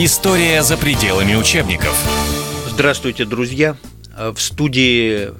[0.00, 1.92] История за пределами учебников.
[2.68, 3.76] Здравствуйте, друзья.
[4.16, 5.30] В студии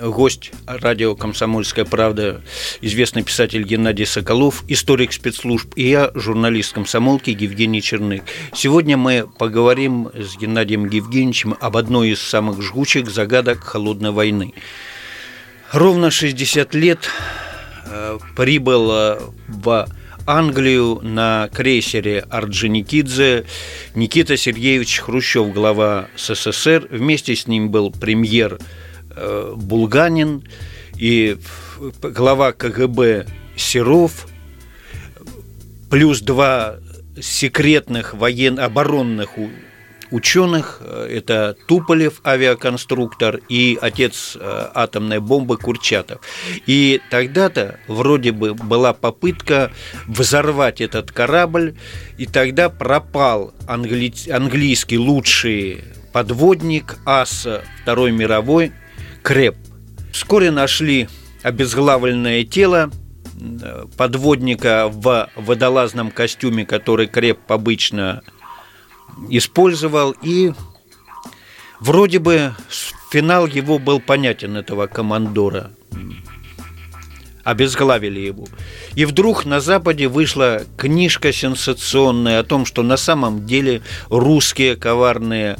[0.00, 2.40] гость радио «Комсомольская правда»,
[2.80, 8.22] известный писатель Геннадий Соколов, историк спецслужб, и я, журналист комсомолки Евгений Черных.
[8.54, 14.54] Сегодня мы поговорим с Геннадием Евгеньевичем об одной из самых жгучих загадок холодной войны.
[15.72, 17.00] Ровно 60 лет
[17.84, 19.88] э, прибыл в
[20.30, 23.46] Англию на крейсере Орджоникидзе
[23.94, 26.88] Никита Сергеевич Хрущев, глава СССР.
[26.90, 28.58] Вместе с ним был премьер
[29.16, 30.44] Э, Булганин
[30.96, 31.36] и
[32.00, 34.28] глава КГБ Серов,
[35.90, 36.76] плюс два
[37.20, 39.30] секретных военно-оборонных
[40.10, 46.20] ученых, э, это Туполев, авиаконструктор, и отец э, атомной бомбы Курчатов.
[46.66, 49.72] И тогда-то вроде бы была попытка
[50.06, 51.76] взорвать этот корабль,
[52.18, 54.12] и тогда пропал англи...
[54.30, 57.46] английский лучший подводник ас
[57.82, 58.72] Второй мировой
[59.22, 59.56] Креп.
[60.12, 61.08] Вскоре нашли
[61.42, 62.90] обезглавленное тело
[63.40, 68.22] э, подводника в водолазном костюме, который Креп обычно
[69.28, 70.52] использовал, и
[71.80, 72.54] вроде бы
[73.10, 75.70] финал его был понятен, этого командора.
[77.42, 78.46] Обезглавили его.
[78.94, 85.56] И вдруг на Западе вышла книжка сенсационная о том, что на самом деле русские коварные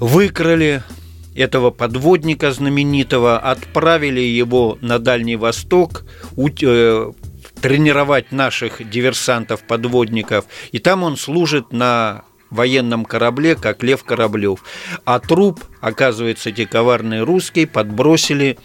[0.00, 0.82] выкрали
[1.36, 6.04] этого подводника знаменитого, отправили его на Дальний Восток,
[6.36, 7.12] э,
[7.60, 14.62] тренировать наших диверсантов-подводников, и там он служит на военном корабле, как Лев Кораблев.
[15.04, 18.58] А труп, оказывается, эти коварные русские подбросили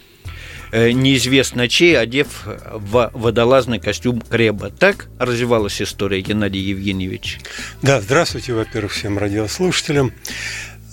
[0.71, 4.69] э, неизвестно чей, одев в водолазный костюм Креба.
[4.69, 7.39] Так развивалась история, Геннадий Евгеньевич?
[7.81, 10.13] Да, здравствуйте, во-первых, всем радиослушателям.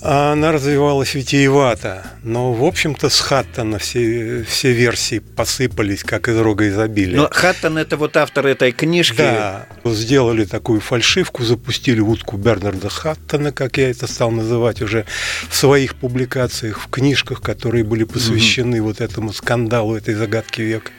[0.01, 6.69] Она развивалась витиевато, но, в общем-то, с Хаттона все, все версии посыпались, как из рога
[6.69, 7.17] изобилия.
[7.17, 9.17] Но Хаттон– это вот автор этой книжки.
[9.17, 15.05] Да, сделали такую фальшивку, запустили утку Бернарда Хаттона, как я это стал называть уже
[15.49, 18.89] в своих публикациях, в книжках, которые были посвящены угу.
[18.89, 20.91] вот этому скандалу, этой загадки века.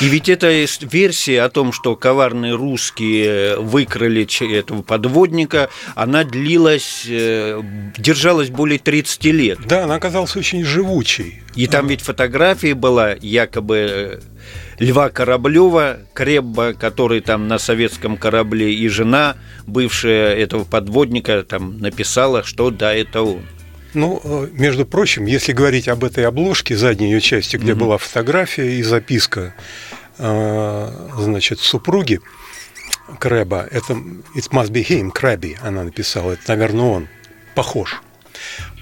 [0.00, 4.26] И ведь эта версия о том, что коварные русские выкрали
[4.58, 7.60] этого подводника, она длилась, э,
[7.96, 9.58] держалась более 30 лет.
[9.66, 11.42] Да, она оказалась очень живучей.
[11.54, 14.20] И там ведь фотография была якобы э,
[14.78, 22.42] Льва Кораблева, Кребба, который там на советском корабле, и жена, бывшая этого подводника, там написала,
[22.42, 23.42] что да, это он.
[23.94, 27.76] Ну, э, между прочим, если говорить об этой обложке, задней ее части, где mm-hmm.
[27.76, 29.54] была фотография и записка,
[30.18, 32.20] э, значит, супруги
[33.18, 33.94] Крэба, это
[34.34, 37.08] «It must be him, Крабби», она написала, это, наверное, он,
[37.54, 38.02] похож.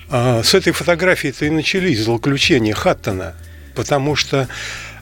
[0.08, 3.34] А с этой фотографии-то и начались злоключения Хаттона,
[3.74, 4.48] потому что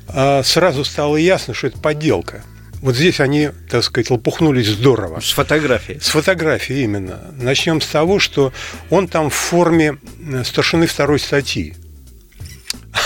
[0.09, 2.43] а, сразу стало ясно, что это подделка–
[2.83, 5.21] вот здесь они, так сказать, лопухнулись здорово.
[5.21, 6.01] С фотографией.
[6.01, 7.21] С фотографией именно.
[7.37, 8.53] Начнем с того, что
[8.89, 9.99] он там в форме
[10.33, 11.75] э, старшины второй статьи.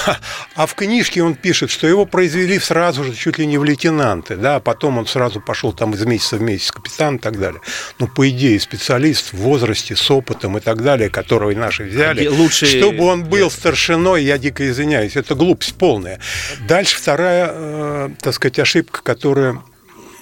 [0.55, 4.37] А в книжке он пишет, что его произвели сразу же чуть ли не в лейтенанты,
[4.37, 7.61] да, а потом он сразу пошел там из месяца в месяц капитан и так далее.
[7.99, 12.27] Ну, по идее, специалист в возрасте, с опытом и так далее, которого и наши взяли,
[12.29, 12.67] Лучше...
[12.67, 16.21] чтобы он был старшиной, я дико извиняюсь, это глупость полная.
[16.69, 19.61] Дальше вторая, э, так сказать, ошибка, которая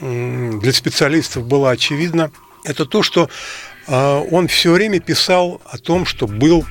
[0.01, 2.33] для специалистов была очевидна,
[2.65, 3.29] это то, что
[3.87, 6.65] э, он все время писал о том, что был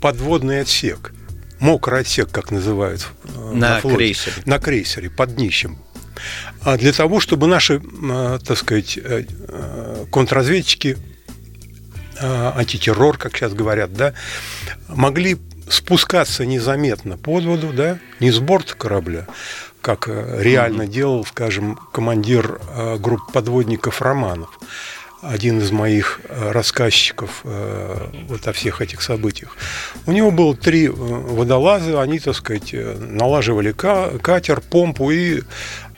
[0.00, 1.12] подводный отсек–
[1.60, 4.36] мокрый отсек, как называют э, на, на флоте, крейсере.
[4.46, 5.78] На крейсере, под днищем.
[6.62, 9.24] А для того, чтобы наши, э, так сказать, э,
[10.10, 10.96] контрразведчики,
[12.22, 14.12] антитеррор, как сейчас говорят, да,
[14.88, 15.38] могли
[15.70, 19.26] спускаться незаметно под воду, да, не с борта корабля,
[19.80, 20.88] как реально mm-hmm.
[20.88, 22.60] делал, скажем, командир
[22.98, 24.60] группы подводников Романов,
[25.22, 29.56] один из моих э, рассказчиков э, вот о всех этих событиях.
[30.06, 35.42] У него было три э, водолаза, они, так сказать, налаживали катер, помпу и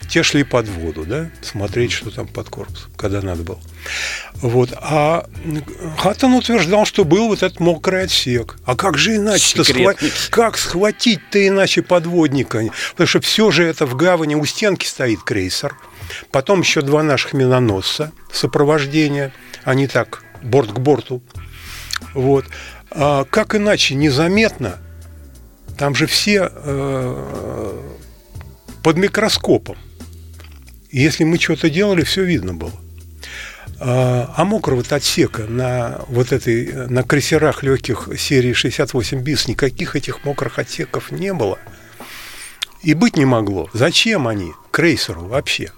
[0.08, 3.60] те шли под воду, да, смотреть, что там под корпусом, когда надо было.
[4.34, 4.70] Вот.
[4.76, 5.26] А
[5.98, 8.58] Хаттон утверждал, что был вот этот мокрый отсек.
[8.64, 10.12] А как же иначе-то схватить?
[10.30, 12.62] Как схватить-то иначе подводника?
[12.90, 15.76] Потому что все же это в гавани у стенки стоит крейсер.
[16.30, 19.32] Потом еще два наших миноносца сопровождения.
[19.64, 21.22] Они так борт к борту.
[22.14, 22.46] Вот.
[22.90, 24.78] А как иначе незаметно?
[25.78, 27.82] Там же все э,
[28.82, 29.76] под микроскопом.
[30.90, 32.72] Если мы что-то делали, все видно было.
[33.84, 40.24] А, а мокрого отсека на вот этой, на крейсерах легких серии 68 БИС никаких этих
[40.24, 41.58] мокрых отсеков не было.
[42.82, 43.68] И быть не могло.
[43.72, 45.72] Зачем они крейсеру вообще?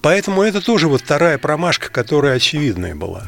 [0.00, 3.26] Поэтому это тоже вот вторая промашка, которая очевидная была.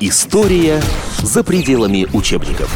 [0.00, 0.80] История
[1.22, 2.70] за пределами учебников.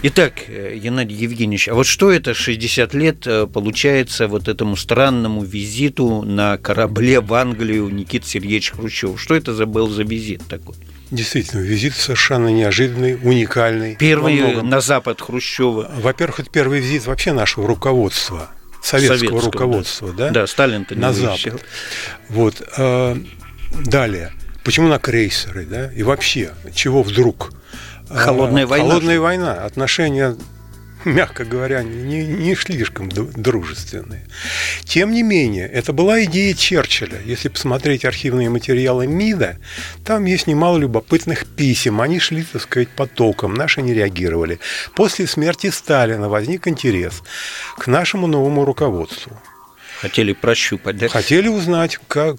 [0.00, 5.42] Итак, э, Геннадий Евгеньевич, а вот что это 60 лет э, получается вот этому странному
[5.42, 9.20] визиту на корабле в Англию Никита Сергеевич Хрущев?
[9.20, 10.76] Что это за был за визит такой?
[11.10, 13.96] Действительно, визит совершенно неожиданный, уникальный.
[13.96, 15.90] Первый на запад Хрущева.
[16.00, 18.50] Во-первых, это первый визит вообще нашего руководства,
[18.82, 20.26] советского, советского руководства, да?
[20.26, 21.64] Да, да Сталин-то на запад.
[22.28, 22.62] Вот.
[22.76, 23.16] Э,
[23.84, 24.32] далее.
[24.64, 25.92] Почему на крейсеры, да?
[25.92, 27.52] И вообще, чего вдруг?
[28.10, 28.88] Холодная война.
[28.88, 29.52] Холодная война.
[29.64, 30.36] Отношения
[31.04, 34.26] мягко говоря, не, не слишком дружественные.
[34.84, 37.20] Тем не менее, это была идея Черчилля.
[37.24, 39.58] Если посмотреть архивные материалы МИДа,
[40.04, 42.00] там есть немало любопытных писем.
[42.00, 44.58] Они шли, так сказать, потоком, наши не реагировали.
[44.94, 47.22] После смерти Сталина возник интерес
[47.78, 49.38] к нашему новому руководству.
[50.00, 51.08] Хотели прощупать, да?
[51.08, 52.36] Хотели узнать, как,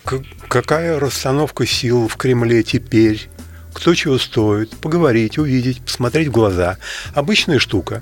[0.47, 3.29] какая расстановка сил в Кремле теперь,
[3.73, 6.77] кто чего стоит, поговорить, увидеть, посмотреть в глаза.
[7.13, 8.01] Обычная штука.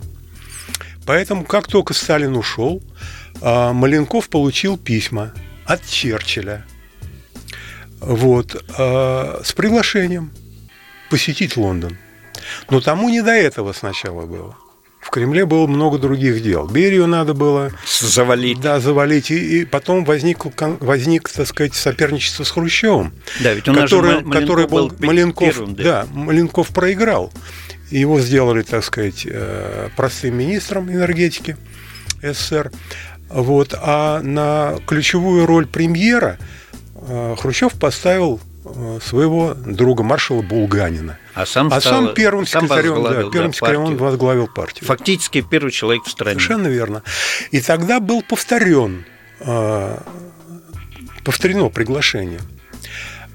[1.08, 2.84] Поэтому, как только Сталин ушел,
[3.42, 5.34] а, Маленков получил письма
[5.66, 6.66] от Черчилля
[8.02, 10.32] вот, а, с приглашением
[11.10, 11.98] посетить Лондон.
[12.70, 14.58] Но тому не до этого сначала было.
[15.00, 16.68] В Кремле было много других дел.
[16.68, 18.60] Берию надо было завалить.
[18.60, 19.32] Да, завалить.
[19.32, 20.40] И, и потом возник,
[20.82, 23.14] возник, так сказать, соперничество с Хрущевым.
[23.40, 25.84] Да, ведь нас который, же Маленков который был, был Маленков, первым, да.
[25.84, 27.32] да, Маленков проиграл.
[27.90, 31.58] Его сделали, так сказать, э, простым министром энергетики
[32.22, 32.72] СССР.
[33.30, 33.74] Вот.
[33.78, 36.38] А на ключевую роль премьера
[36.96, 38.42] э, Хрущев поставил
[38.76, 41.18] Э, своего друга маршала Булганина.
[41.34, 44.86] А сам, а стал, сам первым секретарем, да, первым да, секретарем он возглавил партию.
[44.86, 46.40] Фактически первый человек в стране.
[46.40, 47.04] Совершенно верно.
[47.52, 49.06] И тогда был повторен,
[51.24, 52.42] повторено приглашение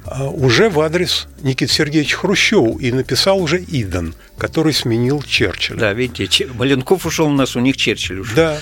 [0.05, 5.79] уже в адрес Никиты Сергеевича Хрущева и написал уже Иден, который сменил Черчилля.
[5.79, 8.37] Да, видите, Маленков ушел у нас, у них Черчилль ушел.
[8.37, 8.59] Да.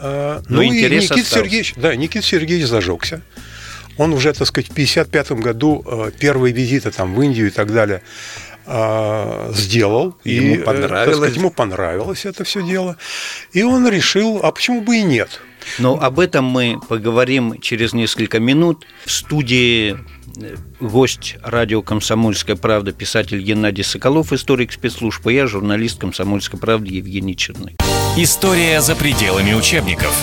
[0.00, 3.22] Но ну и Никита Сергеевич, да, Никита Сергеевич зажегся.
[3.96, 7.72] Он уже, так сказать, в 1955 году э, первые визиты там, в Индию и так
[7.72, 8.00] далее
[8.64, 10.16] э, сделал.
[10.22, 11.16] Ему и, понравилось.
[11.16, 12.96] Сказать, ему понравилось это все дело.
[13.52, 15.40] И он решил, а почему бы и нет?
[15.78, 18.86] Но об этом мы поговорим через несколько минут.
[19.04, 19.96] В студии
[20.36, 26.94] э, гость радио «Комсомольская правда» писатель Геннадий Соколов, историк спецслужб, и я журналист «Комсомольской правды»
[26.94, 27.76] Евгений Черный.
[28.16, 30.14] История за пределами учебников.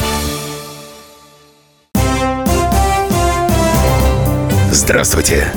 [4.72, 5.48] Здравствуйте,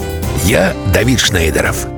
[0.45, 1.98] я Давид Шнейдеров.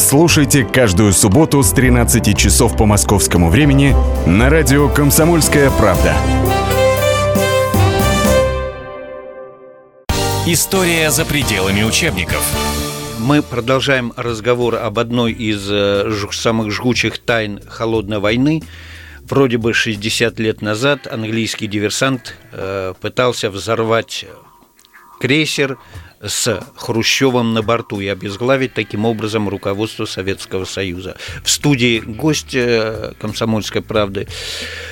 [0.00, 3.94] Слушайте каждую субботу с 13 часов по московскому времени
[4.26, 6.16] на радио «Комсомольская правда».
[10.46, 12.42] История за пределами учебников.
[13.18, 18.62] Мы продолжаем разговор об одной из э, самых жгучих тайн холодной войны.
[19.28, 24.24] Вроде бы 60 лет назад английский диверсант э, пытался взорвать
[25.20, 25.76] крейсер
[26.22, 31.16] с Хрущевым на борту и обезглавить таким образом руководство Советского Союза.
[31.42, 34.28] В студии гость э, «Комсомольской правды»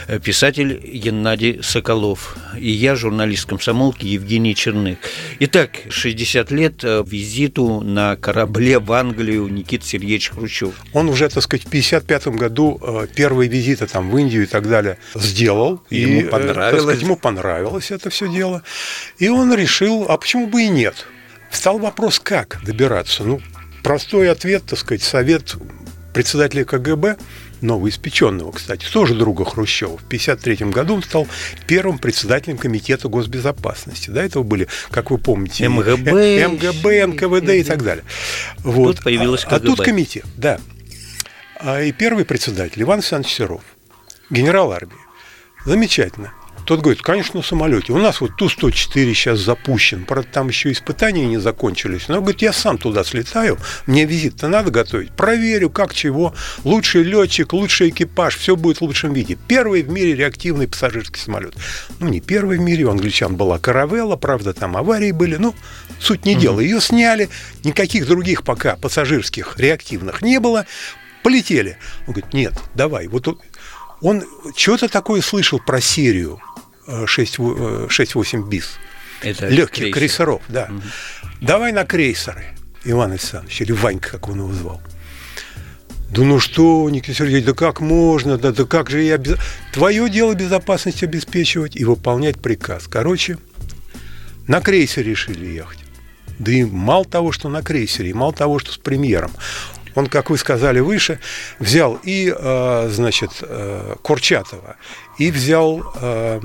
[0.06, 4.98] э, писатель Геннадий Соколов и я, журналист комсомолки Евгений Черных.
[5.40, 10.74] Итак, 60 лет э, визиту на корабле в Англию Никита Сергеевич Хрущев.
[10.94, 12.80] Он уже, так сказать, в 1955 году
[13.14, 15.82] первые визиты там в Индию и так далее сделал.
[15.90, 16.82] Ему и, понравилось.
[16.82, 18.62] Сказать, ему понравилось это все дело.
[19.18, 21.06] И он решил, а почему бы и нет?
[21.50, 23.24] Стал вопрос, как добираться.
[23.24, 23.40] Ну,
[23.82, 25.56] простой ответ, так сказать, совет
[26.12, 27.16] председателя КГБ,
[27.60, 29.98] новоиспеченного, кстати, тоже друга Хрущева.
[29.98, 31.26] В 1953 году он стал
[31.66, 34.10] первым председателем Комитета госбезопасности.
[34.10, 38.04] До этого были, как вы помните, МГБ, МГБ НКВД и так далее.
[38.58, 38.96] Вот.
[38.96, 39.54] Тут появилась КГБ.
[39.54, 40.60] А, а тут комитет, да.
[41.60, 43.62] А и первый председатель Иван Александрович Серов,
[44.30, 44.94] генерал армии.
[45.64, 46.32] Замечательно.
[46.68, 47.94] Тот говорит, конечно, на самолете.
[47.94, 50.04] У нас вот Ту-104 сейчас запущен.
[50.04, 52.08] Правда, там еще испытания не закончились.
[52.08, 53.56] Но, говорит, я сам туда слетаю.
[53.86, 55.10] Мне визит-то надо готовить.
[55.12, 56.34] Проверю, как чего.
[56.64, 58.36] Лучший летчик, лучший экипаж.
[58.36, 59.38] Все будет в лучшем виде.
[59.48, 61.54] Первый в мире реактивный пассажирский самолет.
[62.00, 62.84] Ну, не первый в мире.
[62.84, 64.16] У англичан была Каравелла.
[64.16, 65.36] Правда, там аварии были.
[65.36, 65.54] Ну,
[65.98, 66.60] суть не дело.
[66.60, 67.30] Ее сняли.
[67.64, 70.66] Никаких других пока пассажирских реактивных не было.
[71.22, 71.78] Полетели.
[72.06, 73.08] Он говорит, нет, давай.
[73.08, 73.26] Вот
[74.00, 74.22] он
[74.54, 76.40] что-то такое слышал про серию
[76.88, 78.78] 6-8 бис.
[79.22, 79.94] Это легких крейсер.
[79.94, 80.68] крейсеров, да.
[80.70, 80.82] Угу.
[81.40, 82.44] Давай на крейсеры,
[82.84, 84.80] Иван Александрович, или Ванька, как он его звал.
[86.10, 89.18] Да ну что, Никита Сергеевич, да как можно, да, да как же я...
[89.18, 89.36] Без...
[89.72, 92.88] Твое дело безопасность обеспечивать и выполнять приказ.
[92.88, 93.36] Короче,
[94.46, 95.80] на крейсере решили ехать.
[96.38, 99.32] Да и мало того, что на крейсере, и мало того, что с премьером.
[99.94, 101.18] Он, как вы сказали выше,
[101.58, 104.76] взял и, э, значит, э, Курчатова,
[105.18, 106.40] и взял э,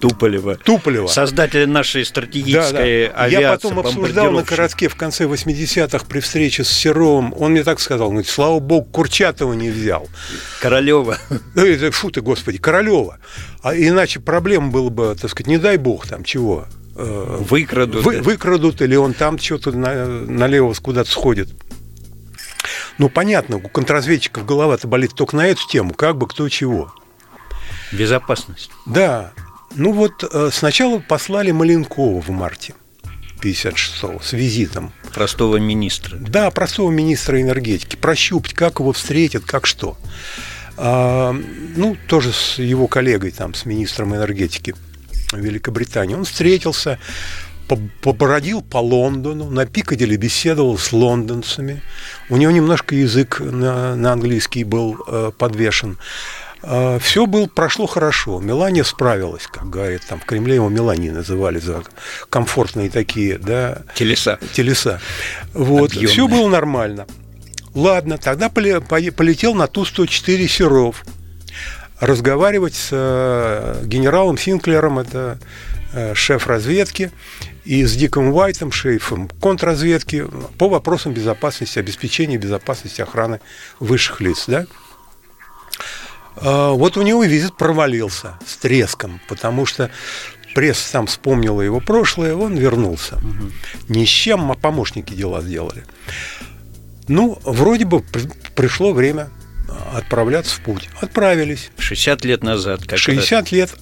[0.00, 0.56] Туполева.
[0.56, 1.08] Туполева.
[1.08, 3.22] Создателя нашей стратегической да, да.
[3.24, 3.42] авиации.
[3.42, 7.34] Я потом обсуждал на городке в конце 80-х при встрече с Серовым.
[7.36, 10.08] Он мне так сказал, говорит, слава богу, Курчатова не взял.
[10.60, 11.18] Королева.
[11.90, 13.18] Фу ты, господи, Королева.
[13.62, 16.66] А иначе проблема была бы, так сказать, не дай бог там чего.
[16.94, 18.04] Э, выкрадут.
[18.04, 21.48] Вы, выкрадут, или он там что-то на, налево куда-то сходит.
[22.98, 26.92] Ну, понятно, у контрразведчиков голова-то болит только на эту тему, как бы кто чего.
[27.92, 28.70] Безопасность.
[28.86, 29.32] Да.
[29.74, 32.74] Ну вот э, сначала послали Маленкова в марте
[33.40, 34.92] 56-го с визитом.
[35.14, 36.16] Простого министра.
[36.16, 37.96] Да, простого министра энергетики.
[37.96, 39.96] Прощупать, как его встретят, как что.
[40.76, 41.32] А,
[41.76, 44.74] ну, тоже с его коллегой, там, с министром энергетики
[45.32, 46.14] Великобритании.
[46.14, 46.98] Он встретился,
[48.02, 51.82] побродил по Лондону, на Пикаделе беседовал с лондонцами.
[52.30, 55.98] У него немножко язык на, на английский был э, подвешен.
[56.62, 58.40] А, все было, прошло хорошо.
[58.40, 61.82] Мелания справилась, как говорят, там в Кремле его Мелании называли за
[62.30, 63.82] комфортные такие, да.
[63.94, 64.38] Телеса.
[64.52, 65.00] Телеса.
[65.54, 67.06] Вот, все было нормально.
[67.74, 71.04] Ладно, тогда полетел на Ту-104 Серов
[72.00, 75.38] разговаривать с э, генералом Синклером, это
[75.92, 77.10] э, шеф разведки,
[77.64, 80.26] и с Диком Уайтом, шейфом контрразведки,
[80.58, 83.40] по вопросам безопасности, обеспечения безопасности охраны
[83.80, 84.44] высших лиц.
[84.46, 84.66] Да?
[86.42, 89.90] А, вот у него визит провалился с треском, потому что
[90.54, 93.16] пресса там вспомнила его прошлое, он вернулся.
[93.16, 93.52] Угу.
[93.88, 95.84] Ни с чем, а помощники дела сделали.
[97.06, 98.02] Ну, вроде бы
[98.54, 99.30] пришло время
[99.94, 100.88] отправляться в путь.
[101.00, 101.70] Отправились.
[101.78, 102.80] 60 лет назад.
[102.86, 103.54] Как 60 это...
[103.54, 103.74] лет.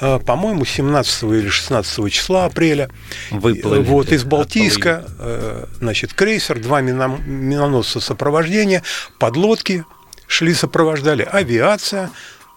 [0.00, 2.90] А, по-моему, 17 или 16 числа апреля.
[3.30, 3.82] Выплыли.
[3.82, 8.82] Вот из Балтийска, э, значит, крейсер, два миноносца сопровождения,
[9.18, 9.84] подлодки,
[10.30, 12.10] шли, сопровождали авиация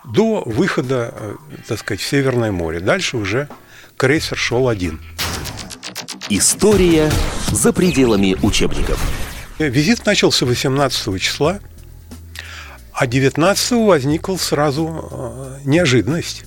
[0.06, 1.36] до выхода, э,
[1.68, 2.80] так сказать, в Северное море.
[2.80, 3.50] Дальше уже
[3.98, 5.02] крейсер шел один.
[6.30, 7.12] История
[7.48, 9.02] за пределами учебников.
[9.58, 11.60] Визит начался 18 числа,
[12.94, 16.46] а 19 возникла сразу э, неожиданность.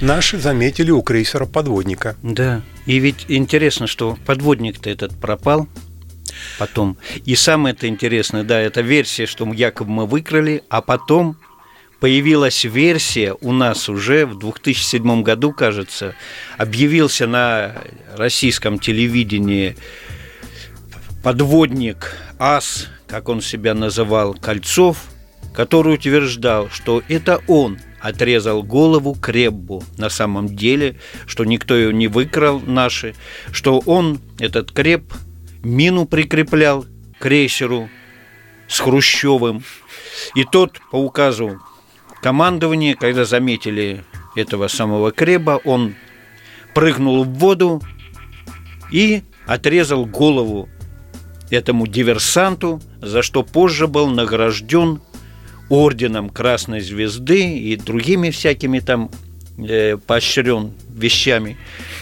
[0.00, 2.16] Наши заметили у крейсера подводника.
[2.22, 2.62] Да.
[2.86, 5.68] И ведь интересно, что подводник-то этот пропал,
[6.58, 6.96] потом.
[7.24, 11.36] И самое это интересное, да, это версия, что якобы мы выкрали, а потом
[12.00, 16.16] появилась версия у нас уже в 2007 году, кажется,
[16.58, 17.76] объявился на
[18.16, 19.76] российском телевидении
[21.22, 25.04] подводник АС, как он себя называл, Кольцов,
[25.54, 32.08] который утверждал, что это он отрезал голову Креббу на самом деле, что никто ее не
[32.08, 33.14] выкрал наши,
[33.52, 35.04] что он, этот Креб,
[35.62, 36.86] мину прикреплял к
[37.20, 37.88] крейсеру
[38.68, 39.64] с Хрущевым.
[40.34, 41.60] И тот по указу
[42.22, 44.04] командования, когда заметили
[44.36, 45.94] этого самого Креба, он
[46.74, 47.82] прыгнул в воду
[48.90, 50.68] и отрезал голову
[51.50, 55.00] этому диверсанту, за что позже был награжден
[55.68, 59.10] орденом Красной Звезды и другими всякими там
[59.58, 61.56] э, поощрен вещами.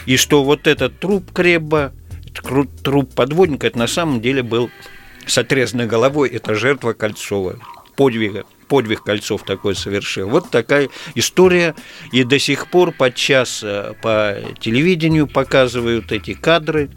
[0.07, 1.93] И что вот этот труп Креба
[2.43, 4.71] труп подводника, это на самом деле был
[5.27, 7.59] с отрезанной головой, это жертва Кольцова,
[7.97, 10.31] подвига подвиг Кольцов такой совершил.
[10.31, 11.75] Вот такая история.
[12.13, 16.89] И до сих пор подчас э, по телевидению показывают эти кадры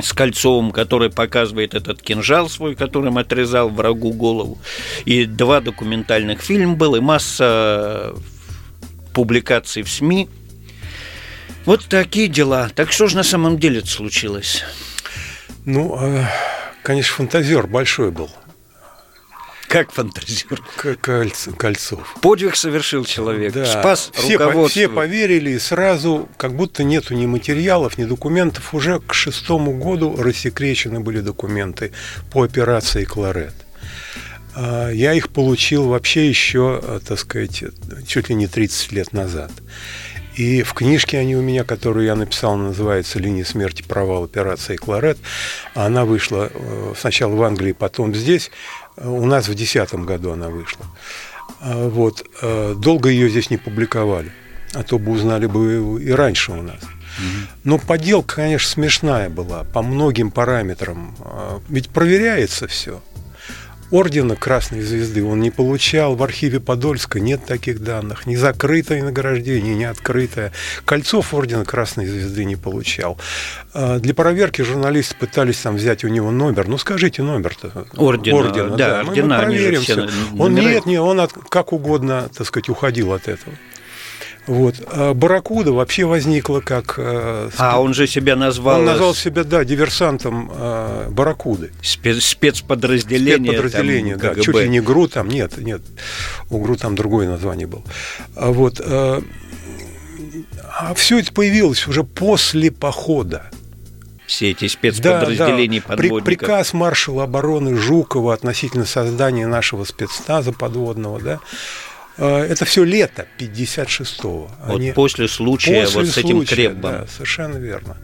[0.00, 4.58] с Кольцовым, который показывает этот кинжал свой, которым отрезал врагу голову.
[5.04, 8.14] И два документальных фильма было, и масса
[9.12, 10.28] публикаций в СМИ–
[11.64, 12.70] вот такие дела.
[12.74, 14.62] Так что же на самом деле случилось?
[15.64, 16.24] Ну, э,
[16.82, 18.30] конечно, фантазер большой был.
[19.68, 20.60] Как фантазирует?
[20.76, 22.14] К- кольц- Кольцов.
[22.20, 23.64] Подвиг совершил человек, Да.
[23.64, 28.72] спас все, по- все поверили, и сразу, как будто нету ни материалов, ни документов.
[28.74, 31.90] Уже к шестому году рассекречены были документы
[32.30, 33.54] по операции «Кларет».
[34.54, 37.64] А, Я их получил вообще еще, э, так сказать,
[38.06, 39.50] чуть ли не 30 лет назад.
[40.36, 43.82] И в книжке они у меня, которую я написал, называется «Линия смерти.
[43.82, 45.18] Провал операции Кларет».
[45.74, 48.50] Она вышла э, сначала в Англии, потом здесь.
[48.96, 50.84] Э, У нас в 2010 году она вышла.
[51.60, 52.24] А, Вот.
[52.42, 54.32] э, Долго ее здесь не публиковали.
[54.72, 56.80] А то бы узнали бы и раньше у нас.
[57.62, 61.14] Но подделка, конечно, смешная была по многим параметрам.
[61.20, 63.00] А, Ведь проверяется все.
[63.94, 66.16] Ордена Красной Звезды он не получал.
[66.16, 68.26] В архиве Подольска нет таких данных.
[68.26, 70.50] Ни закрытое награждение, ни открытое.
[70.84, 73.16] Кольцов Ордена Красной Звезды не получал.
[73.72, 76.66] А, Для проверки журналисты пытались там взять у него номер.
[76.66, 77.86] Ну, скажите номер-то.
[77.96, 79.94] Ордена, да, Мы- мы ордена, они же проверим все
[80.42, 80.70] Он номера.
[80.70, 83.54] нет, не, он от- как угодно, так сказать, уходил от этого.
[84.46, 84.74] Вот.
[84.88, 86.94] А Барракуда вообще возникла как...
[86.98, 91.72] э, А он же себя назвал, он назвал себя, да, диверсантом э, Барракуды.
[91.82, 94.28] спе- спецподразделение, Спецподразделение, там, да.
[94.34, 94.42] КГБ.
[94.42, 95.80] Чуть ли не ГРУ там, нет, нет.
[96.50, 97.82] У ГРУ там другое название было.
[98.36, 98.80] А вот...
[98.84, 99.20] э,
[100.78, 103.50] а все это появилось уже после похода.
[104.26, 105.96] Все эти спецподразделения Да, да.
[105.96, 106.24] При- подводников.
[106.24, 111.40] приказ маршала обороны Жукова относительно создания нашего спецназа подводного, да,
[112.16, 114.50] это все лето 56-го.
[114.66, 116.92] Вот Они- после случая после вот с этим случая, Креббом.
[116.92, 117.96] Да, совершенно верно.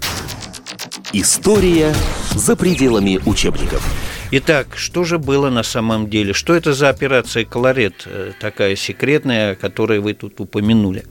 [1.12, 1.95] История
[2.35, 3.85] за пределами учебников.
[4.33, 6.33] Итак, что же было на самом деле?
[6.33, 11.05] Что это за операция «Колорет» э, такая секретная, о которой вы тут упомянули?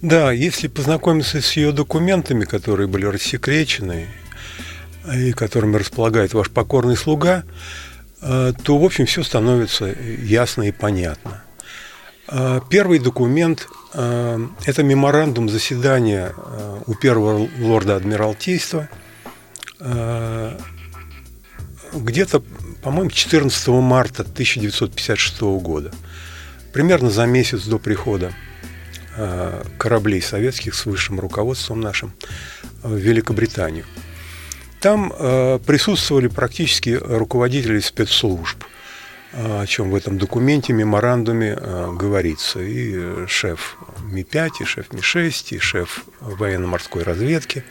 [0.00, 4.08] Да, если познакомиться с ее документами, которые были рассекречены
[5.14, 7.44] и которыми располагает ваш покорный слуга,
[8.22, 11.43] э, то, в общем, все становится ясно и понятно.
[12.28, 18.88] Э, Первый документ э,– это меморандум заседания э, у первого лорда Адмиралтейства
[21.92, 22.42] где-то,
[22.82, 25.92] по-моему, 14 марта 1956 года,
[26.72, 28.32] примерно за месяц до прихода
[29.76, 32.14] кораблей советских с высшим руководством нашим
[32.82, 33.84] в Великобританию.
[34.80, 35.10] Там
[35.66, 38.64] присутствовали практически руководители спецслужб,
[39.36, 42.60] о чем в этом документе, меморандуме э, говорится.
[42.60, 43.76] И э, шеф
[44.10, 47.64] Ми-5, и шеф Ми-6, и шеф военно-морской разведки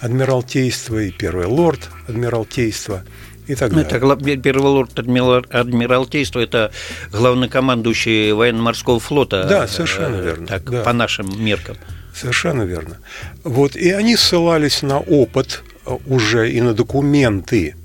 [0.00, 3.04] Адмиралтейства, и первый лорд Адмиралтейства
[3.46, 3.90] и так Ну, далее.
[3.90, 6.72] это гла- первый лорд адмирал- Адмиралтейства, это
[7.12, 9.44] главнокомандующий военно-морского флота.
[9.48, 10.82] Да, э, совершенно верно, Так, да.
[10.82, 11.76] по нашим меркам.
[12.14, 12.98] Совершенно верно.
[13.42, 17.83] Вот, и они ссылались на опыт э, уже и на документы, э,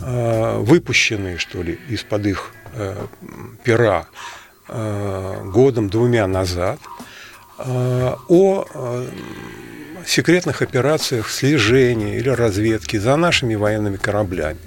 [0.00, 3.06] выпущенные, что ли, из-под их э,
[3.64, 4.06] пера
[4.68, 6.78] э, годом-двумя назад,
[7.58, 9.08] э, о э,
[10.06, 14.60] секретных операциях слежения или разведки за нашими военными кораблями.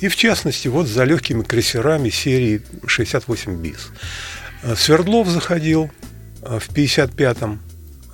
[0.00, 3.90] И в частности, вот за легкими крейсерами серии 68 БИС.
[4.62, 5.90] Э, Свердлов заходил
[6.42, 7.60] э, в 55-м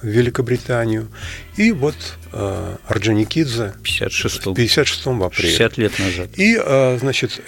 [0.03, 1.09] в Великобританию.
[1.57, 1.97] И вот
[2.33, 5.49] э, Орджоникидзе 56 в 56-м в апреле.
[5.49, 6.29] 60 лет назад.
[6.37, 7.41] И, э, значит,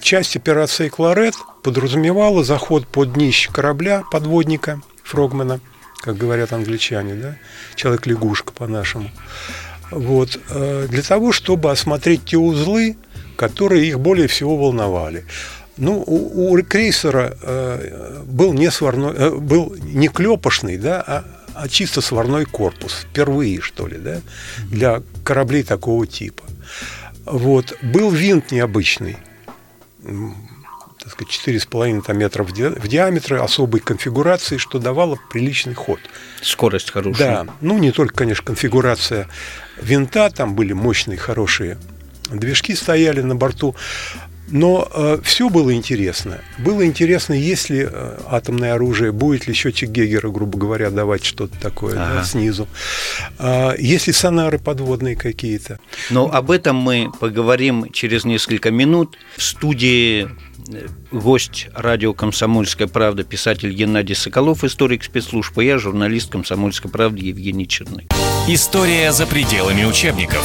[0.00, 5.60] часть операции «Кларет» подразумевала заход под днище корабля, подводника, фрогмана,
[6.02, 7.36] как говорят англичане, да,
[7.74, 9.10] человек-лягушка по-нашему.
[9.90, 12.96] Вот, э, для того, чтобы осмотреть те узлы,
[13.36, 15.24] которые их более всего волновали.
[15.76, 21.24] Ну, у, у крейсера э, был не сварной, э, был не клепошный, да, а,
[21.56, 23.06] а чисто сварной корпус.
[23.10, 24.20] Впервые, что ли, да,
[24.70, 26.44] для кораблей такого типа.
[27.24, 27.76] Вот.
[27.82, 29.16] Был винт необычный,
[30.02, 35.98] так сказать, 4,5 там, метра в, ди- в диаметре, особой конфигурации, что давало приличный ход.
[36.42, 37.44] Скорость хорошая.
[37.44, 39.28] Да, ну не только, конечно, конфигурация
[39.80, 41.78] винта, там были мощные, хорошие
[42.30, 43.76] движки стояли на борту,
[44.48, 46.40] но все было интересно.
[46.58, 51.58] Было интересно, есть ли э, атомное оружие, будет ли счетчик Гегера, грубо говоря, давать что-то
[51.58, 52.24] такое да, Ага.
[52.24, 52.68] снизу.
[53.38, 55.78] А, есть ли сонары подводные какие-то.
[56.10, 59.16] Но об этом мы поговорим через несколько минут.
[59.36, 60.28] В студии
[60.68, 67.20] э, гость радио «Комсомольская правда» писатель Геннадий Соколов, историк спецслужб, и я журналист «Комсомольской правды»
[67.26, 68.06] Евгений Черный.
[68.48, 70.44] История за пределами учебников.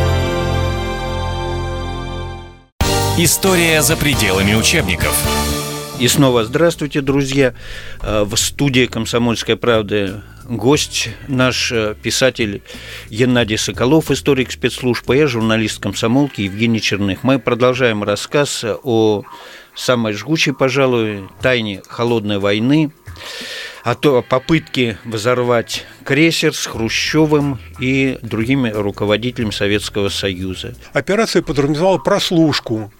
[3.17, 5.15] История за пределами учебников.
[5.99, 7.53] И снова здравствуйте, друзья.
[8.01, 12.63] Э, В студии «Комсомольской правды» гость наш э, писатель
[13.09, 17.23] Геннадий Соколов, историк спецслужб, а я журналист комсомолки Евгений Черных.
[17.23, 19.23] Мы продолжаем рассказ о
[19.75, 22.91] самой жгучей, пожалуй, тайне холодной войны,
[23.83, 30.75] о то- о попытке взорвать крейсер с Хрущевым и другими руководителями Советского Союза.
[30.93, 32.91] Операция подразумевала прослушку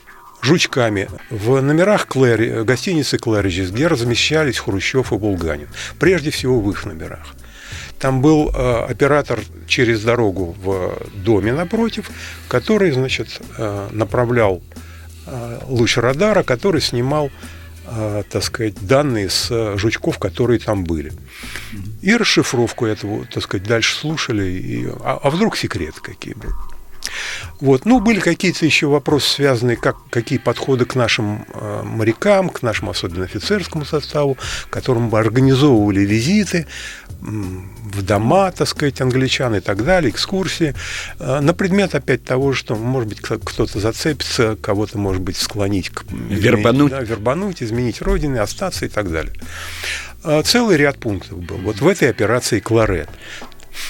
[0.41, 5.67] жучками в номерах Клэри, гостиницы Клэриджис, где размещались Хрущев и Булганин.
[5.99, 7.35] Прежде всего в их номерах.
[7.99, 12.09] Там был э, оператор через дорогу в доме напротив,
[12.47, 14.63] который, значит, э, направлял
[15.27, 17.29] э, луч радара, который снимал,
[17.85, 21.13] э, так сказать, данные с э, жучков, которые там были.
[22.01, 24.45] И расшифровку этого, так сказать, дальше слушали.
[24.45, 26.53] И, а, а вдруг секреты какие были?
[27.59, 27.85] Вот.
[27.85, 32.91] Ну, были какие-то еще вопросы, связанные, как, какие подходы к нашим э, морякам, к нашему
[32.91, 34.37] особенно офицерскому составу,
[34.69, 36.67] которым бы организовывали визиты
[37.21, 40.73] в дома, так сказать, англичан и так далее, экскурсии,
[41.19, 45.89] э, на предмет опять того, что, может быть, кто- кто-то зацепится, кого-то, может быть, склонить
[45.89, 46.03] к...
[46.11, 46.91] Вербануть.
[46.91, 49.33] Да, вербануть, изменить родины, остаться и так далее.
[50.23, 51.57] Э, Целый ряд пунктов был.
[51.57, 53.09] Вот в этой операции «Кларет».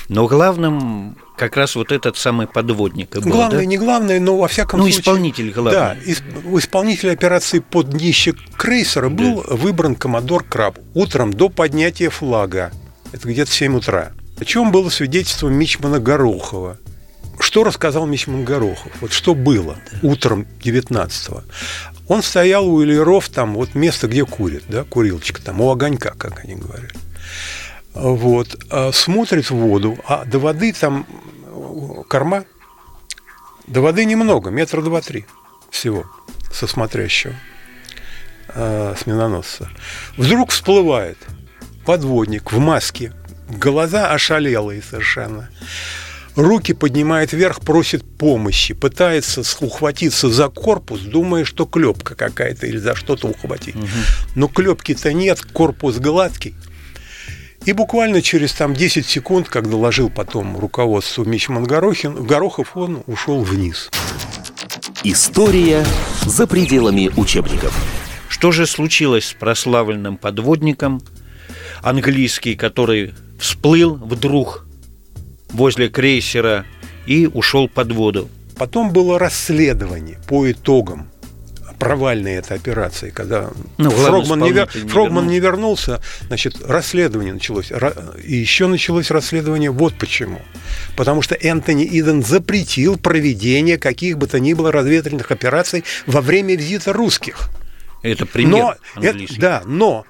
[0.10, 3.66] Но главным как раз вот этот самый подводник и был, Главное, да?
[3.66, 5.02] не главное, но во всяком Ну, случае...
[5.02, 5.72] исполнитель главный.
[5.72, 12.10] Да, исп- у исполнителя операции под днище крейсера был выбран коммодор Краб утром до поднятия
[12.10, 12.72] флага.
[13.12, 14.12] Это где-то в 7 утра.
[14.40, 16.78] О чем было свидетельство Мичмана Горохова.
[17.40, 18.92] Что рассказал Мичман Горохов?
[19.02, 21.42] Вот что было утром 19-го.
[22.08, 26.44] Он стоял у Элеров, там вот место, где курит, да, курилочка там, у огонька, как
[26.44, 26.92] они говорят.
[27.94, 31.06] Вот, а смотрит в воду, а до воды там
[31.46, 32.46] э, корма,
[33.68, 35.26] до воды немного, метра два-три
[35.70, 36.06] всего
[36.52, 37.34] со смотрящего
[38.56, 39.70] э, с миноносца.
[40.16, 41.18] Вдруг всплывает
[41.86, 43.14] подводник в маске,
[43.50, 45.50] глаза ошалелые совершенно.
[46.38, 52.96] Руки поднимает вверх, просит помощи, пытается ухватиться за корпус, думая, что клепка какая-то или за
[52.96, 53.76] что-то ухватить.
[54.36, 56.56] Но клепки-то нет, корпус гладкий.
[57.64, 63.44] И буквально через там 10 секунд, как доложил потом руководству Мичман Горохин, Горохов, он ушел
[63.44, 63.92] вниз.
[65.04, 65.86] История
[66.26, 67.76] за пределами учебников.
[68.30, 71.02] Что же случилось с прославленным подводником
[71.84, 74.66] английский, который всплыл вдруг
[75.52, 76.66] возле крейсера
[77.06, 78.28] и ушел под воду?
[78.58, 81.11] Потом было расследование по итогам
[81.86, 87.72] провальной этой операции, когда Ну, Фрогман, не, вер- не Фрогман не вернулся, значит, расследование началось.
[88.24, 90.42] И еще началось расследование вот почему.
[90.96, 96.56] Потому что Энтони Иден запретил проведение каких бы то ни было разведывательных операций во время
[96.56, 97.50] визита русских.
[98.04, 100.06] Это премьер Но, это- да, но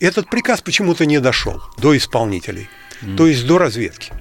[0.00, 2.68] этот приказ почему-то не дошел до исполнителей,
[3.16, 4.12] то есть до разведки.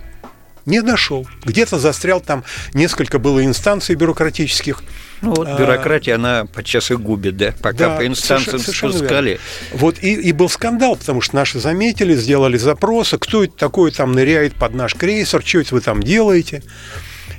[0.65, 1.28] Не дошел.
[1.43, 4.82] Где-то застрял там несколько было инстанций бюрократических.
[5.21, 7.54] Ну вот А, бюрократия, она подчас и губит, да?
[7.62, 9.30] Пока Да, по инстанциям совершенно- спускали.
[9.71, 9.80] верно.
[9.80, 14.13] Вот и, и был скандал, потому что наши заметили, сделали запросы, кто это такое там
[14.13, 16.63] ныряет под наш крейсер, что это вы там делаете,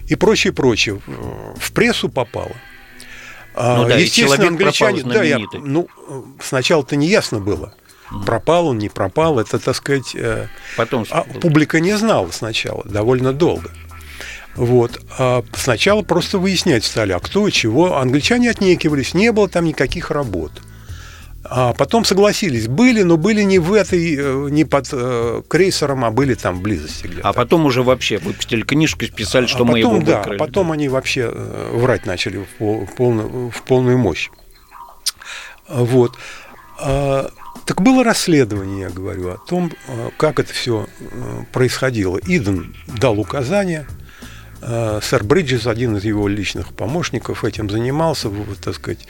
[0.09, 1.01] и прочее, прочее.
[1.57, 2.53] В прессу попало.
[3.55, 4.49] А, Ну да, и Естественно, пропал
[4.89, 5.89] англичане, да, я, ну,
[6.43, 7.73] сначала-то не ясно было,
[8.27, 13.33] пропал он, не пропал, это, так сказать, э, Потом а публика не знала сначала, довольно
[13.33, 13.71] долго.
[14.57, 15.01] Вот.
[15.19, 17.97] А сначала просто выяснять стали, а кто, чего.
[17.99, 20.53] Англичане отнекивались, не было там никаких работ.
[21.47, 26.11] А потом согласились, были, но были не в этой, э, не под э, крейсером, а
[26.11, 27.29] были там близости где-то.
[27.29, 30.39] А потом уже вообще выпустили книжку и списали, что А мы его потом, да, выкрали.
[30.39, 34.31] потом они вообще э, врать начали в, пол- полную, в полную мощь.
[35.69, 36.17] Вот.
[37.67, 40.87] Так было расследование, я говорю, о том, э, как это все
[41.53, 42.19] происходило.
[42.27, 43.87] Иден дал указания,
[44.61, 49.07] э, сэр Бриджес, один из его личных помощников, этим занимался, в- так сказать,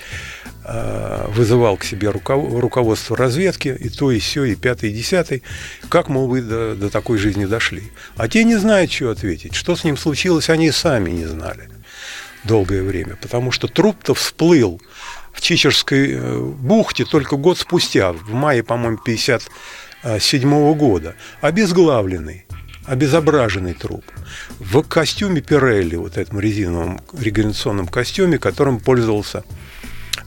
[0.64, 5.42] э, вызывал к себе руков- руководство разведки, и то, и все, и пятый, и десятый.
[5.88, 7.90] Как, мол, вы до, до такой жизни дошли?
[8.16, 9.54] А те не знают, что ответить.
[9.54, 11.68] Что с ним случилось, они сами не знали
[12.44, 14.80] долгое время, потому что труп-то всплыл
[15.34, 22.46] в Чичерской э, бухте только год спустя, в мае, по-моему, 57 года, обезглавленный,
[22.86, 24.04] обезображенный труп
[24.58, 29.44] в костюме Пирелли, вот этом резиновом регенерационном костюме, которым пользовался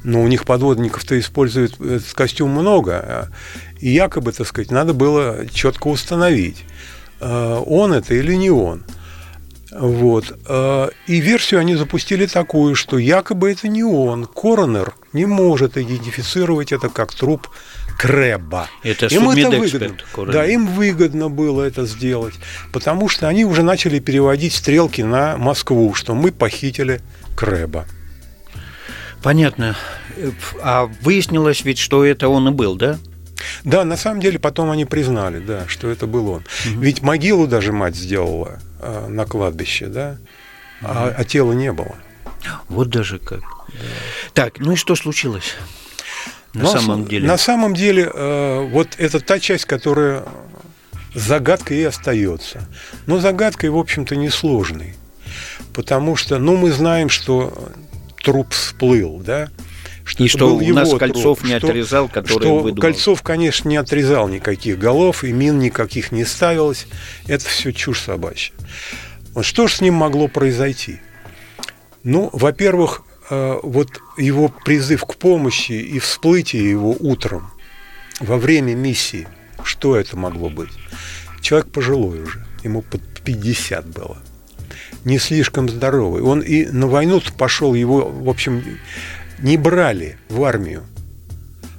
[0.03, 2.93] Но у них подводников-то используют этот костюм много.
[2.97, 3.27] а-
[3.79, 6.63] И якобы, так сказать, надо было четко установить,
[7.19, 8.83] э, он это или не он.
[9.71, 10.37] Вот.
[10.47, 14.25] э, И версию они запустили такую, что якобы это не он.
[14.25, 17.47] Коронер не может идентифицировать это как труп
[17.97, 18.69] Крэба.
[18.83, 19.97] Это Им это выгодно.
[20.13, 20.33] коронер.
[20.33, 22.35] Да, им выгодно было это сделать,
[22.71, 27.01] потому что они уже начали переводить стрелки на Москву, что мы похитили
[27.35, 27.85] Крэба.
[29.23, 29.75] Понятно.
[30.61, 32.99] А выяснилось ведь, что это он и был, да?
[33.63, 36.43] Да, на самом деле потом они признали, да, что это был он.
[36.65, 40.17] Ведь могилу даже мать сделала э, на кладбище, да,
[40.81, 41.95] а, а тела не было.
[42.69, 43.41] Вот даже как.
[44.33, 45.55] Так, ну и что случилось?
[46.53, 47.27] На Но самом с- деле.
[47.27, 50.23] На самом деле, э, вот это та часть, которая
[51.13, 52.67] загадкой и остается.
[53.05, 54.95] Но загадкой, в общем-то, несложной.
[55.73, 57.69] Потому что, ну, мы знаем, что
[58.23, 59.49] труп всплыл, да?
[60.17, 62.81] И это что был у его нас труп, Кольцов не что- отрезал, который что выдумал.
[62.81, 66.87] Кольцов, конечно, не отрезал никаких голов, и мин никаких не ставилось.
[67.27, 68.53] Это все чушь собачья.
[69.41, 70.99] Что же с ним могло произойти?
[72.03, 77.51] Ну, во-первых, э, вот его призыв к помощи и всплытие его утром
[78.19, 79.27] во время миссии,
[79.63, 80.71] что это могло быть?
[81.41, 84.17] Человек пожилой уже, ему под 50 было,
[85.03, 86.21] не слишком здоровый.
[86.23, 88.63] Он и на войну пошел, его, в общем,
[89.39, 90.83] не брали в армию.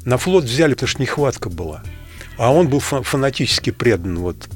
[0.05, 1.83] На флот взяли, потому что нехватка была.
[2.37, 4.49] А он был фа- фанатически предан вот,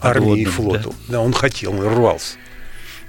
[0.00, 0.94] армии и Подводным, флоту.
[1.08, 1.20] Да.
[1.20, 2.36] он хотел, он рвался.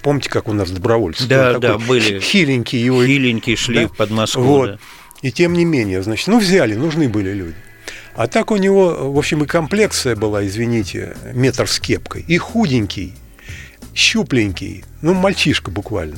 [0.01, 1.27] Помните, как у нас добровольцы?
[1.27, 2.19] Да, да, были.
[2.19, 3.05] Хиленький его.
[3.05, 3.89] Хиленькие шли Да?
[3.89, 4.43] под Москву.
[4.43, 4.71] Вот.
[4.71, 4.79] да.
[5.21, 7.55] И тем не менее, значит, ну взяли, нужны были люди.
[8.15, 12.23] А так у него, в общем, и комплекция была, извините, метр с кепкой.
[12.27, 13.13] И худенький,
[13.93, 16.17] щупленький, ну, мальчишка буквально.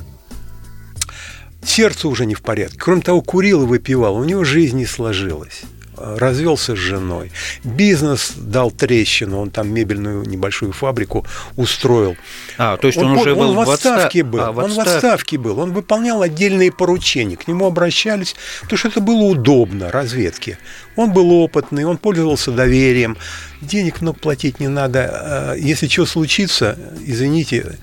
[1.63, 2.77] Сердце уже не в порядке.
[2.79, 4.15] Кроме того, курил и выпивал.
[4.17, 5.61] У него жизнь не сложилась.
[5.97, 7.31] Э, Развелся с женой.
[7.63, 9.39] Бизнес дал трещину.
[9.39, 11.25] Он там мебельную небольшую фабрику
[11.57, 12.15] устроил.
[12.57, 14.39] А, то есть он, по- уже был в отставке отста- был.
[14.41, 14.91] А, в Он в отставке.
[14.93, 15.59] отставке был.
[15.59, 17.35] Он выполнял отдельные поручения.
[17.37, 20.57] К нему обращались, потому что это было удобно разведке.
[20.95, 23.17] Он был опытный, он пользовался доверием.
[23.61, 25.09] Денег много платить не надо.
[25.53, 27.77] А Если что случится, извините,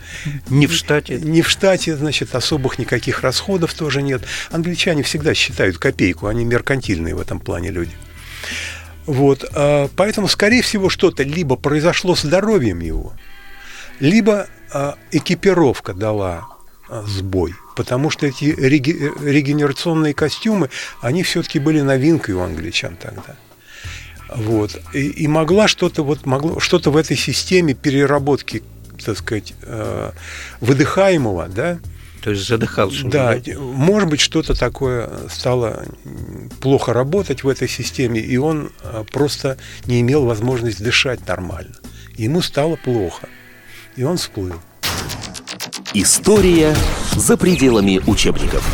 [0.48, 1.18] Не в штате.
[1.20, 4.22] не в штате, значит, особых никаких расходов тоже нет.
[4.50, 7.92] Англичане всегда считают копейку, они меркантильные в этом плане люди.
[9.06, 13.14] Вот, а, поэтому, скорее всего, что-то либо произошло с здоровьем его,
[14.00, 16.46] либо а, экипировка дала
[17.06, 17.54] сбой.
[17.76, 23.36] Потому что эти реге- регенерационные костюмы, они все-таки были новинкой у англичан тогда.
[24.34, 24.78] Вот.
[24.92, 28.62] И, и могла что-то вот могло что-то в этой системе переработки,
[29.04, 30.10] так сказать, э,
[30.60, 31.78] выдыхаемого, да,
[32.22, 32.94] То есть задыхался.
[32.94, 35.84] уже, да, может быть, что-то такое стало
[36.60, 41.74] плохо работать в этой системе, и он э, просто не имел возможности дышать нормально.
[42.16, 43.28] Ему стало плохо,
[43.96, 44.56] и он всплыл.
[45.94, 46.76] История
[47.16, 48.64] за пределами учебников.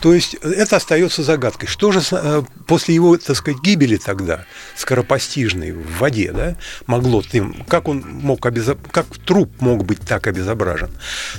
[0.00, 1.68] То есть э, это остается загадкой.
[1.68, 4.44] Что же э, после его, так сказать, гибели тогда,
[4.76, 8.76] скоропостижной в воде, да, могло им, как он мог обезо...
[8.90, 10.90] как труп мог быть так обезображен?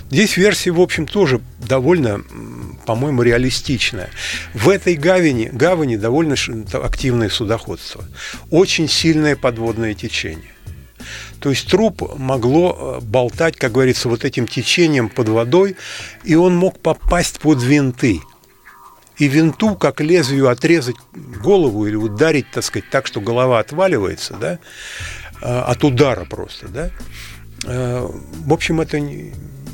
[0.09, 2.21] Здесь версия, в общем, тоже довольно,
[2.85, 4.09] по-моему, реалистичная.
[4.53, 6.35] В этой гавани, гавани довольно
[6.73, 8.05] активное судоходство,
[8.51, 10.51] очень сильное подводное течение.
[11.39, 15.75] То есть труп могло э, болтать, как говорится, вот этим течением под водой,
[16.23, 18.21] и он мог попасть под винты.
[19.21, 20.95] И винту, как лезвию, отрезать
[21.43, 24.57] голову или ударить, так сказать, так, что голова отваливается, да,
[25.43, 26.89] э, от удара просто, да.
[27.65, 28.07] Э,
[28.47, 28.99] В общем, это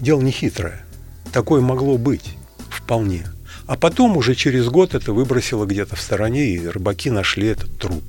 [0.01, 0.85] дело не хитрое.
[1.31, 2.35] Такое могло быть
[2.69, 3.23] вполне.
[3.67, 8.03] А потом уже через год это выбросило где-то в стороне, и рыбаки нашли этот труп.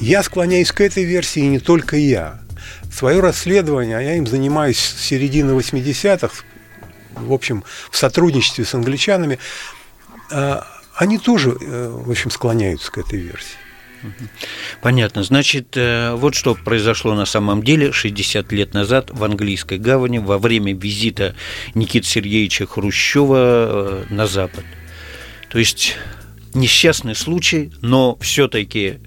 [0.00, 2.40] Я склоняюсь к этой версии, и не только я.
[2.90, 6.44] Свое расследование, а я им занимаюсь с середины 80-х,
[7.14, 9.81] в общем, в сотрудничестве с англичанами, а,
[10.94, 13.56] они тоже, э, в общем, склоняются к этой версии.
[14.80, 15.22] Понятно.
[15.22, 20.38] Значит, э, вот что произошло на самом деле 60 лет назад в английской гавани во
[20.38, 21.36] время визита
[21.74, 24.64] Никиты Сергеевича Хрущева э, на Запад.
[25.50, 25.96] То есть
[26.52, 28.98] несчастный случай, но все-таки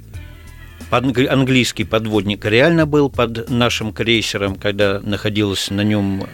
[0.89, 6.25] английский подводник реально был под нашим крейсером, когда находился на нем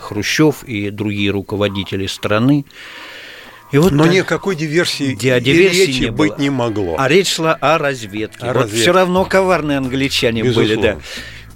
[0.00, 2.64] Хрущев и другие руководители страны.
[3.70, 6.40] И вот Но так- никакой диверсии Ди- а диверсии речи не быть было.
[6.40, 6.96] не могло.
[6.98, 8.44] А речь шла о разведке.
[8.44, 8.80] О вот разведке.
[8.82, 10.82] все равно коварные англичане были, Безусловно.
[10.94, 10.98] да.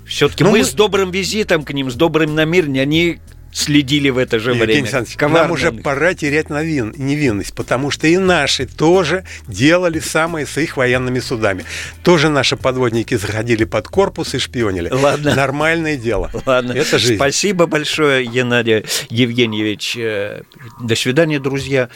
[0.07, 3.19] Все-таки мы, мы- с добрым визитом к ним, с добрым намерением, они
[3.53, 5.07] следили в это же Евгений время.
[5.17, 5.43] Коварно.
[5.43, 10.77] нам уже пора терять новин, невинность, потому что и наши тоже делали самое с их
[10.77, 11.65] военными судами.
[12.03, 14.89] Тоже наши подводники заходили под корпус и шпионили.
[14.91, 15.35] Ладно.
[15.35, 16.31] Нормальное дело.
[16.47, 17.17] Ладно, Это жизнь.
[17.17, 19.97] спасибо большое, Геннадий Евгеньевич.
[19.97, 20.43] Э,
[20.81, 21.89] До свидания, друзья.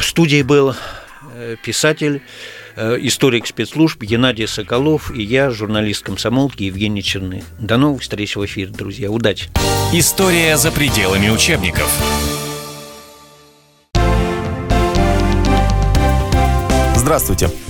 [0.00, 0.74] В студии был
[1.34, 2.22] э, писатель,
[2.74, 7.44] э, историк спецслужб Геннадий Соколов и я, журналист комсомолки Евгений Черных.
[7.60, 9.10] До новых встреч в эфире, друзья.
[9.12, 9.48] Удачи!
[9.92, 11.88] История за пределами учебников.
[16.96, 17.50] Здравствуйте,